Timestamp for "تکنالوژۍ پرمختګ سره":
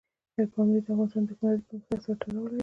1.29-2.15